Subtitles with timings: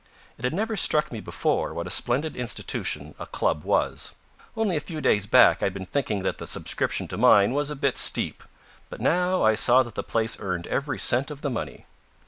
[0.39, 4.15] It had never struck me before what a splendid institution a club was.
[4.57, 7.75] Only a few days back I'd been thinking that the subscription to mine was a
[7.75, 8.43] bit steep.
[8.89, 11.85] But now I saw that the place earned every cent of the money.